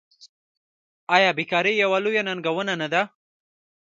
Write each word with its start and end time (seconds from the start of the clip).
آیا 1.15 1.31
بیکاري 1.37 1.73
یوه 1.83 1.97
لویه 2.03 2.23
ننګونه 2.27 2.73
نه 2.81 2.87
ده؟ 2.93 3.01